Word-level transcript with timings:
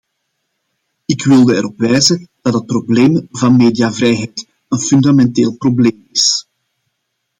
Ik 1.13 1.21
wilde 1.23 1.55
erop 1.55 1.77
wijzen, 1.77 2.29
dat 2.41 2.53
het 2.53 2.65
probleem 2.65 3.27
van 3.31 3.57
mediavrijheid 3.57 4.47
een 4.69 4.79
fundamenteel 4.79 5.55
probleem 5.57 6.07
is. 6.11 6.47